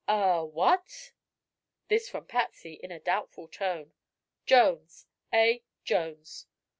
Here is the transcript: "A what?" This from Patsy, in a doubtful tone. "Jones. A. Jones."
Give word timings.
"A 0.07 0.43
what?" 0.43 1.11
This 1.87 2.09
from 2.09 2.25
Patsy, 2.25 2.73
in 2.73 2.91
a 2.91 2.99
doubtful 2.99 3.47
tone. 3.47 3.93
"Jones. 4.47 5.05
A. 5.31 5.61
Jones." 5.83 6.47